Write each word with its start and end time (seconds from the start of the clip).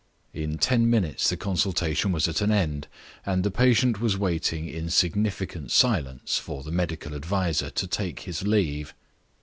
In 0.33 0.57
ten 0.57 0.89
minutes 0.89 1.29
the 1.29 1.37
consultation 1.37 2.11
was 2.11 2.27
at 2.27 2.41
an 2.41 2.51
end, 2.51 2.87
and 3.23 3.43
the 3.43 3.51
patient 3.51 4.01
was 4.01 4.17
waiting 4.17 4.67
in 4.67 4.89
significant 4.89 5.69
silence 5.69 6.39
for 6.39 6.63
the 6.63 6.71
medical 6.71 7.13
adviser 7.13 7.69
to 7.69 7.85
take 7.85 8.21
his 8.21 8.41
leave. 8.41 8.95